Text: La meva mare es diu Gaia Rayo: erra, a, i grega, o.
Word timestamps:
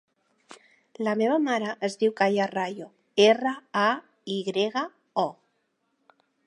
La 1.07 1.11
meva 1.19 1.35
mare 1.47 1.75
es 1.89 1.99
diu 2.05 2.15
Gaia 2.21 2.47
Rayo: 2.55 2.89
erra, 3.29 3.55
a, 3.87 3.87
i 4.39 4.43
grega, 4.51 4.87
o. 5.29 5.29